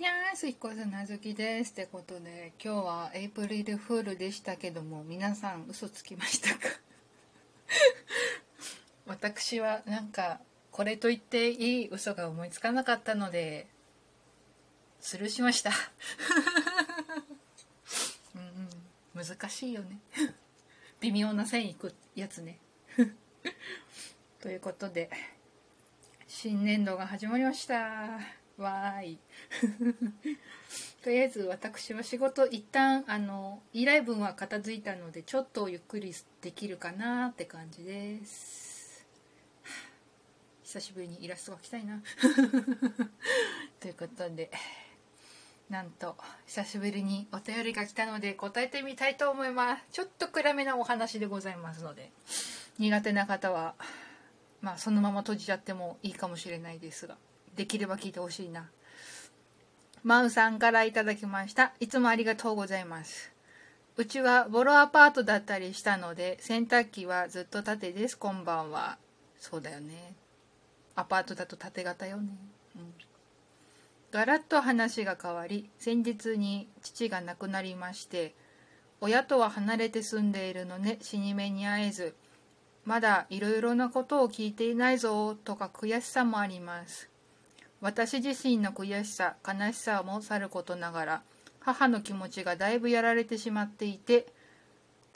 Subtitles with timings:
[0.00, 1.72] いやー、すいこずなずきです。
[1.72, 6.68] ってことで、今日はエイプリルフールでしたけども、皆さん嘘つきましたか？
[9.06, 10.38] 私はなんか、
[10.70, 13.66] これと言っていい嘘が思いつかなかったので、
[15.00, 15.72] スルーしました。
[18.36, 18.70] うん
[19.16, 19.98] うん、難しいよね。
[21.00, 22.60] 微妙な線いくやつね。
[24.38, 25.10] ということで、
[26.28, 28.37] 新年度が始まりました。
[28.58, 29.18] わーい。
[31.02, 39.06] とりあえず私は仕事一旦あの依頼文は片付いたのでちょっとゆっくりできるかなって感じです。
[40.64, 42.02] 久しぶりにイラストが来たいな。
[43.80, 44.50] ということで
[45.70, 49.84] なんと久しぶりにお便りが来たので答えてみたいと思います。
[49.92, 52.10] ちょっと暗めなお話でございますので
[52.78, 53.76] 苦手な方は
[54.60, 57.16] まあそのまま閉じちゃってもいいかもしれないですが
[57.58, 58.70] できれば聞いてほしいな。
[60.04, 61.72] マウさんからいただきました。
[61.80, 63.32] いつもありがとうございます。
[63.96, 68.16] うちはボロアパートだったりしたので、洗濯機はずっと縦です。
[68.16, 68.96] こんばんは。
[69.40, 70.14] そうだよね。
[70.94, 72.28] アパートだと縦型よね。
[72.76, 72.94] うん。
[74.12, 78.36] ガラッと話が変わり、先日に父が亡くなりまして、
[79.00, 82.14] 親とは離れて住んでいるので死に目に会えず、
[82.84, 87.08] まだいろいろなことを聞いていないぞとか悔しさもあります。
[87.80, 91.22] 私自身の悔しさ悲しさもさることながら
[91.60, 94.26] 母の気持ちがだいぶやられてしまっていて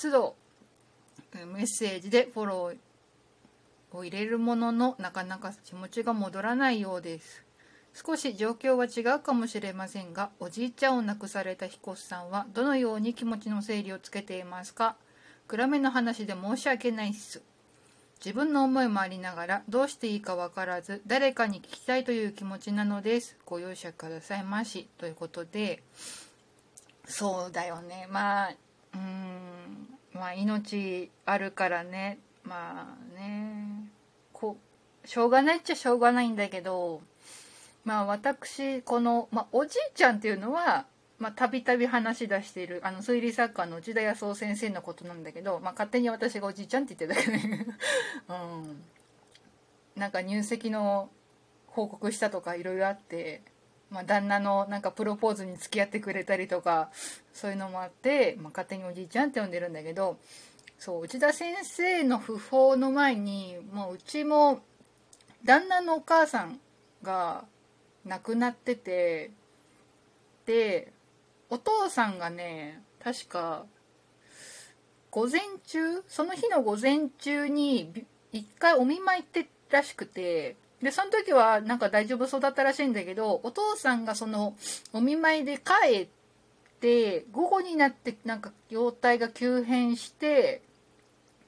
[0.00, 0.36] 都度
[1.32, 7.44] メッセージでフォローを入れるもののなかなか気持ちが戻らないようです。
[7.94, 14.96] 少し状況は違うかもしれませんがおじいちゃんを亡くされた彦さんはどのように気持ちの整理をつけていますか？
[15.48, 17.42] 暗めの話で申し訳ないっす。
[18.24, 23.36] 自分の思いもありながらどうしていいか分からず誰かに聞きたいという気持ちなのです。
[23.46, 24.88] ご容赦くださいまし。
[24.98, 25.82] ということで
[27.06, 28.08] そうだよね。
[28.10, 28.54] まあ
[28.94, 32.18] うんまあ命あるからね。
[32.42, 33.88] まあね。
[34.32, 34.56] こ
[35.04, 37.00] うしょうがないっちゃしょうがないんだけど
[37.84, 40.86] まあ私この、まあ、おじいちゃんっていうのは
[41.18, 47.66] まあ、たびたび話し出しているあの推理作家の内田康夫先生のことなんだけど、まあ、勝手に私がおじいちゃんって言ってたけどね、
[48.28, 48.84] うん、
[49.96, 51.10] なんか入籍の
[51.66, 53.42] 報告したとかいろいろあって、
[53.90, 56.90] まあ、旦那のなんかプロポーズに付き合ってくれたりとか
[57.32, 60.18] そういうのもあって、まあ、勝手におじいちゃんって呼んでるんだけど
[60.78, 64.60] そう内田先生の訃報の前にもううちも
[65.44, 66.60] 旦那のお母さん
[67.02, 67.44] が
[68.04, 69.30] 亡くなってて
[70.46, 70.92] で
[71.50, 73.64] お父さんがね確か
[75.10, 84.54] 午前中その日の午前中に一回お見舞い行ってらしくてでその時はなんか大丈夫そうだったらしいんだけどお父さんがその
[84.92, 86.08] お見舞いで帰っ
[86.80, 90.62] て午後になってなんか容体が急変して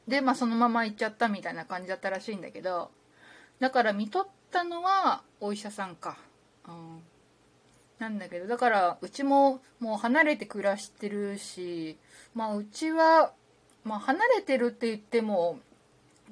[0.08, 2.90] でまあそのまま行っちゃったみたいな感じだったらしいんだけど
[3.60, 6.16] だから見とったのはお医者さんか。
[6.66, 7.02] うん
[8.00, 11.98] なんだけどだからうちももう離れて暮らしてるし
[12.34, 13.32] まあうちは、
[13.84, 15.60] まあ、離れてるって言っても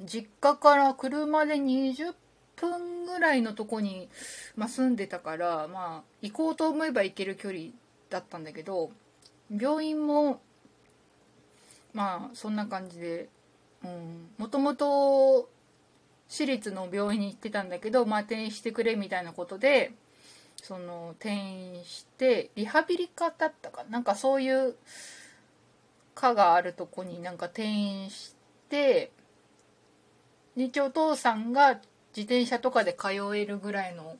[0.03, 2.15] 実家から車で20
[2.57, 4.09] 分ぐらいのとこに、
[4.57, 7.67] まあ、住んでたからまあ行こうと思えば行ける距離
[8.09, 8.91] だったんだけど
[9.55, 10.41] 病院も
[11.93, 13.29] まあそんな感じで
[14.39, 15.51] もともと
[16.29, 19.93] 私立の病院に行ってたんだけど、まあ、転院してくれみたいなことで
[20.63, 24.01] その転院してリハビリ科だったかな？
[24.01, 24.75] んかそういう
[26.15, 28.35] 科があるとこになんか転院し
[28.69, 29.13] て
[30.57, 31.75] で一応お父さんが
[32.17, 34.17] 自転車とかで通えるぐらいの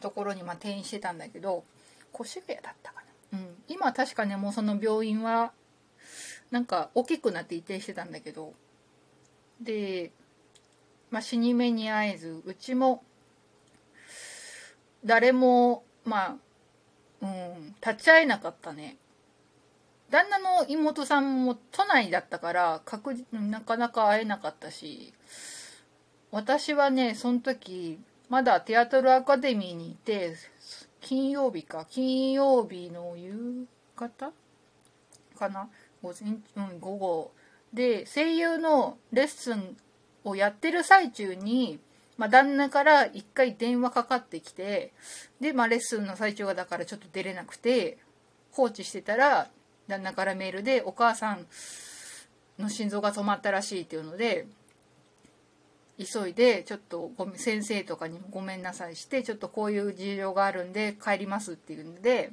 [0.00, 1.64] ところにまあ転院してたんだけど
[2.18, 3.02] 越谷だったか
[3.32, 5.52] な、うん、今確かねもうその病院は
[6.50, 8.52] なんか大きくなって移転してたんだけど
[9.60, 10.12] で、
[11.10, 13.02] まあ、死に目に会えずうちも
[15.04, 16.36] 誰もまあ
[17.22, 18.96] うん立ち会えなかったね。
[20.10, 25.12] 旦那の妹さんも都内だったから確実なかなか会えなかったし
[26.30, 27.98] 私はねその時
[28.28, 30.34] まだテアトルアカデミーにいて
[31.00, 33.66] 金曜日か金曜日の夕
[33.96, 34.32] 方？
[35.38, 35.68] かな？
[36.02, 37.32] 午前、うん、午後。
[37.72, 39.76] で声優のレッスン
[40.22, 41.80] をやってる最中に
[42.16, 44.92] まあ、旦那から一回電話かかってきて
[45.40, 47.98] で、まあ、レッスンの最中がだからちょっと出れなくて
[48.52, 49.48] 放置してたら
[49.88, 51.46] 旦那からメールでお母さん
[52.58, 54.46] の心臓が止まったらしいっていうので
[55.98, 62.30] 急いでちょっとごめん先生とかにもごめんなさいしてちょっとこういう事情があるんで帰りますっていうんで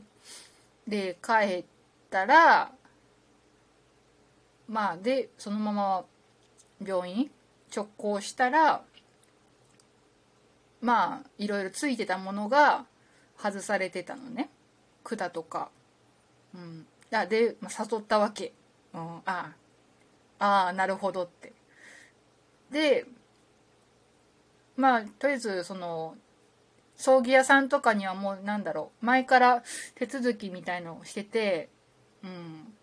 [0.88, 1.64] で帰っ
[2.10, 2.72] たら
[4.68, 6.04] まあでそのまま
[6.84, 7.30] 病院
[7.76, 8.82] 直行したら
[10.82, 12.86] まあいろいろついてたものが
[13.38, 14.50] 外されてたのね。
[15.04, 15.70] 管とか。
[16.54, 18.54] うん、あで、まあ、誘ったわけ。
[18.94, 19.54] うん、あ
[20.40, 20.68] あ。
[20.68, 21.54] あなるほどって。
[22.72, 23.06] で
[24.76, 26.16] まあとりあえずその
[26.96, 29.06] 葬儀屋さんとかにはもうなんだろう。
[29.06, 29.64] 前から
[29.96, 31.70] 手続きみたいのをしてて
[32.24, 32.74] うん。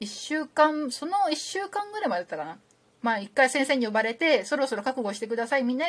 [0.00, 2.58] 1週間その1週間ぐらいまでだったかな。
[3.02, 5.86] まあ一回先生に呼ばれてそろそろ覚悟してくださいみんな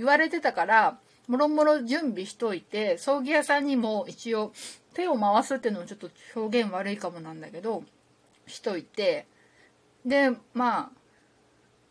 [0.00, 0.98] 言われてたから
[1.28, 4.50] もろもろ準備しといて葬儀屋さんにも一応
[4.94, 7.84] 手を回すっていうのもちょっと表現悪いかもなんだけど
[8.46, 9.26] しといて
[10.06, 10.90] でまあ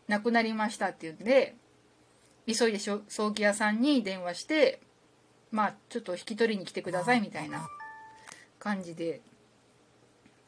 [0.08, 1.54] 亡くなりましたって言うんで
[2.48, 4.80] 急いで葬儀屋さんに電話して
[5.52, 7.64] まあちょっと引き取りに来てくださいみたいな
[8.58, 9.20] 感じで。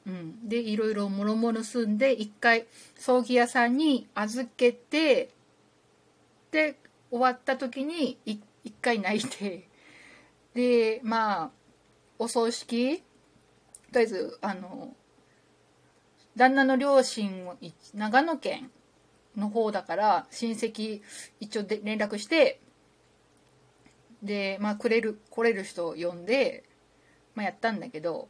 [0.04, 0.48] うん。
[0.48, 2.66] でいろいろもろもろ済んで一回
[2.96, 5.30] 葬儀屋さんに預けて
[6.50, 6.76] で
[7.12, 8.40] 終わった時に一
[8.80, 9.68] 回泣いて
[10.54, 11.50] でまあ
[12.18, 13.02] お葬式
[13.92, 14.94] とりあえずあの
[16.36, 17.56] 旦那の両親を
[17.94, 18.70] 長野県
[19.36, 21.02] の方だから親戚
[21.38, 22.60] 一応で連絡して
[24.22, 26.64] でまあくれる来れる人を呼んで、
[27.34, 28.28] まあ、やったんだけど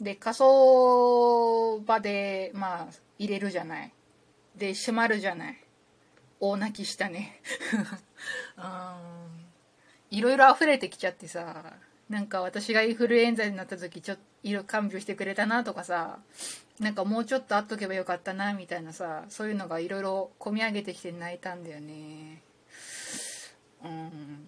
[0.00, 2.86] で火葬場でまあ
[3.18, 3.92] 入れるじゃない。
[4.56, 5.63] で閉まるじゃない。
[6.50, 7.40] 大泣きしたね。
[10.10, 11.74] いろいろ溢れてきちゃってさ
[12.08, 16.18] なんか私がインフルエンザになった時ちょっといろ看病してくれたなとかさ
[16.78, 22.42] なんかもうちょっと会っとけばよかったなみたいなさそういうのがいろいろ込み上げてきて泣いたんだよね。
[23.82, 24.46] うん。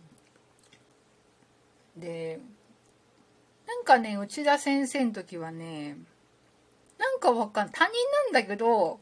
[1.97, 2.41] で
[3.67, 5.97] なんかね内田先生の時はね
[6.99, 7.95] なんかわかん他人
[8.25, 9.01] なんだけど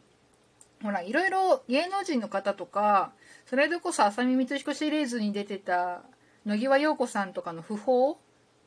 [0.85, 3.13] ほらいろいろ芸能人の方とか
[3.47, 6.03] それでこそ浅見光彦シリーズに出てた
[6.45, 8.19] 野際陽子さんとかの訃報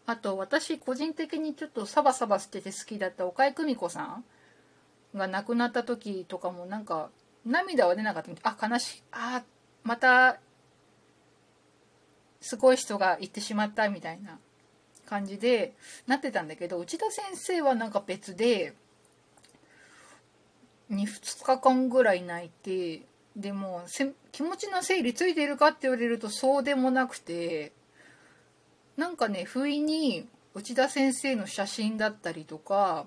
[0.07, 4.23] あと私個人的にちょっとサバサバしてて好きだった岡井久美子さん
[5.15, 7.11] が亡くなった時とかもなんか
[7.45, 8.57] 涙は出なかった。
[8.57, 9.03] あ悲しい。
[9.11, 9.43] あ
[9.83, 10.39] また
[12.41, 14.39] すごい人が行ってしまったみたいな
[15.05, 15.75] 感じで
[16.07, 18.73] なってたんだけど内田先生はなんか別で
[20.91, 23.03] 2日間ぐらい泣いて
[23.35, 23.83] でも
[24.31, 27.71] 気持ちの整理ついてるかって言われるとそうでもなくて
[28.95, 33.05] なんかね不意に内田先生の写真だったりとか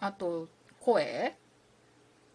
[0.00, 0.48] あと
[0.80, 1.34] 声？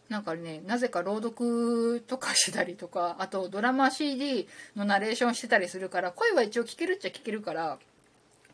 [0.10, 4.46] なんかねなぜか朗読とかしたりとかあとドラマ CD
[4.76, 7.80] のナレーションしてたりするから声は一応聞けるっちゃ聞けるから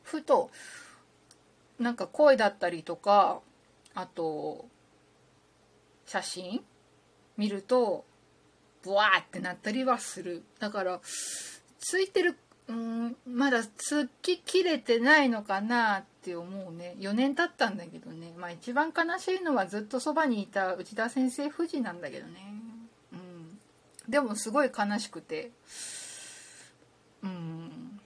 [0.04, 0.52] ふと
[1.80, 3.40] なんか声だったりとか
[3.96, 4.66] あと
[6.08, 6.64] 写真
[7.38, 8.06] 見ると
[8.82, 10.44] ブワーってなったりはする。
[10.60, 11.00] だから
[11.80, 12.38] ついてる
[12.68, 16.96] うんまだつききれてないのかなって思うね。
[17.00, 18.34] 4年経ったんだけどね。
[18.38, 22.54] まあ一番悲しいのはずっとそばにいた内田先生夫人なんだけどね。
[23.14, 23.60] うん。
[24.10, 25.52] でもすごい悲しくて。
[27.24, 28.00] うん。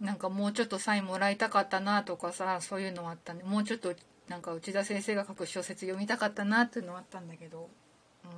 [0.00, 3.94] なんかもうちょっとサインもらいたかったなとかさそういうのはあったねもうちょっと
[4.30, 7.68] なんか内田先生が書く小説読みたかったなっていうのはあったんだけど
[8.24, 8.30] うん。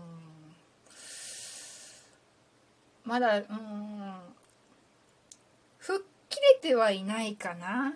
[3.05, 3.45] まだうん。
[5.79, 7.93] 吹っ切れてはいないかな。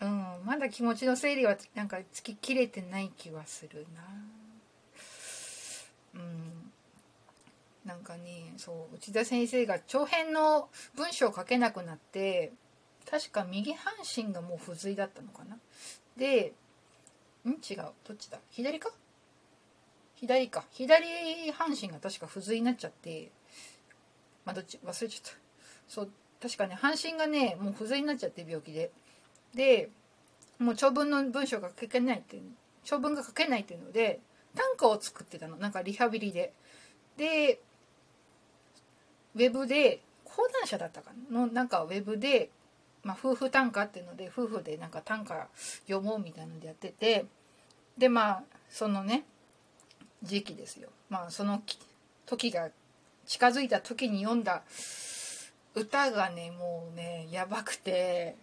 [0.00, 0.44] うん。
[0.44, 4.02] まだ気持ちの整理はなんかつききれてない気はするな。
[6.14, 6.70] うん。
[7.84, 12.52] なんかねそう内田先生が長編の文章を書けなくなって
[13.10, 15.56] 確か右半身がもう不随だったのかな？
[16.16, 16.52] で
[17.44, 17.50] ん？
[17.50, 17.86] 違う。
[18.06, 18.38] どっちだ？
[18.50, 18.90] 左か？
[20.16, 20.64] 左か。
[20.70, 23.30] 左半身が確か不随になっちゃって
[24.44, 24.78] まあどっち？
[24.84, 25.38] 忘れちゃった。
[25.88, 26.10] そう
[26.42, 28.90] 確かね半身がねもう不随になっちゃって病気で。
[29.54, 29.88] で
[30.58, 32.42] もう長文の文章が書けないっていう
[32.84, 34.20] 長文が書けないっていうので
[34.54, 35.56] 短歌を作ってたの。
[35.56, 36.52] なんかリハビリで。
[37.16, 37.60] で
[39.34, 42.50] ウェブで講談社だったかのなんかウェブで、
[43.02, 45.48] まあ、夫婦短歌っていうので夫婦でなんか短歌
[45.86, 47.26] 読もうみたいなのでやってて
[47.96, 49.24] でまあそのね
[50.22, 50.88] 時期ですよ。
[51.08, 51.62] まあその
[52.26, 52.70] 時が
[53.26, 54.62] 近づいた時に読んだ
[55.74, 58.36] 歌がねもうねやばくて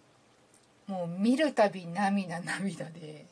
[0.88, 3.26] もう見るたび涙涙で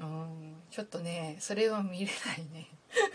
[0.00, 2.68] うんちょっとねそれは見れないね。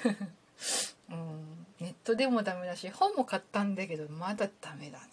[1.11, 5.05] うんネットでもダメだし本も買ったんだけどまだダメだね、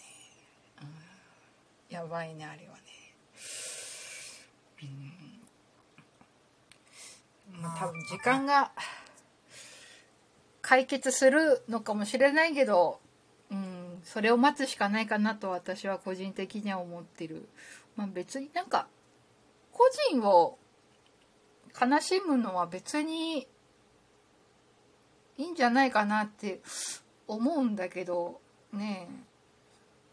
[1.90, 2.80] やばいねあれはね。
[7.52, 7.62] うん。
[7.62, 8.70] まあ多分時間が
[10.62, 13.00] 解決するのかもしれないけど、
[13.50, 17.48] うん、それを待つしかないかなと私は個人的には思ってる。
[17.96, 18.86] まあ、別になんか
[19.72, 20.58] 個人を
[21.78, 23.48] 悲しむのは別に
[25.36, 26.60] いいんじゃないかなって
[27.26, 28.40] 思うんだけど
[28.72, 29.29] ねえ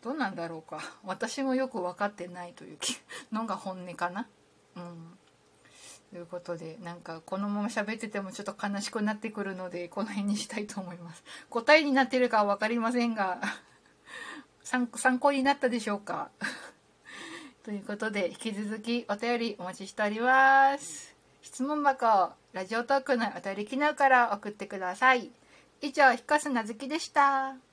[0.01, 0.79] どうなんだろうか。
[1.03, 2.77] 私もよく分かってないという
[3.33, 4.27] のが本音かな。
[4.75, 5.17] うん。
[6.11, 11.23] ということでなんかこのまま喋っててもちょっと悲しくなってくるのでこの辺にしたいと思います。
[11.49, 13.41] 答えになってるかは分かりませんが
[14.63, 16.29] 参考になったでしょうか。
[17.63, 21.15] ということで引き続きお便りお待ちしております。
[21.41, 25.31] 質問箱ラジオトークのお便り機能から送ってください。
[25.81, 27.66] 以上ひかすなずきでした。